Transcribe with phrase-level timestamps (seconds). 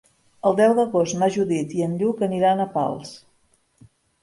[0.49, 3.15] El deu d'agost na Judit i en Lluc aniran a Pals.